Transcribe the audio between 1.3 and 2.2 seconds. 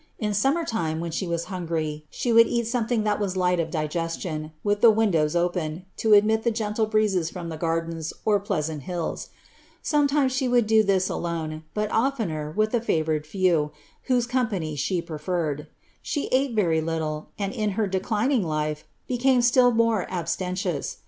hungry,